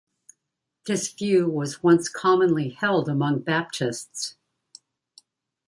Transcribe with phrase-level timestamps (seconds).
[0.87, 4.35] This view was once commonly held among Baptists.